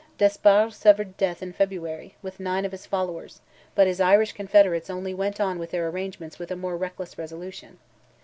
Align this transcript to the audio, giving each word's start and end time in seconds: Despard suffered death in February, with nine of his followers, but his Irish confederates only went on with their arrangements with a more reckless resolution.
Despard 0.17 0.73
suffered 0.73 1.15
death 1.15 1.43
in 1.43 1.53
February, 1.53 2.15
with 2.23 2.39
nine 2.39 2.65
of 2.65 2.71
his 2.71 2.87
followers, 2.87 3.41
but 3.75 3.85
his 3.85 4.01
Irish 4.01 4.31
confederates 4.31 4.89
only 4.89 5.13
went 5.13 5.39
on 5.39 5.59
with 5.59 5.69
their 5.69 5.87
arrangements 5.87 6.39
with 6.39 6.49
a 6.49 6.55
more 6.55 6.75
reckless 6.75 7.19
resolution. 7.19 7.77